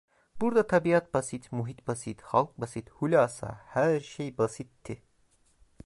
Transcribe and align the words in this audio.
Burada 0.43 0.63
tabiat 0.71 1.11
basit, 1.17 1.45
muhit 1.59 1.83
basit, 1.89 2.23
halk 2.31 2.57
basit, 2.65 2.89
hulasa 2.89 3.53
her 3.77 3.99
şey 3.99 4.37
basitti… 4.37 5.01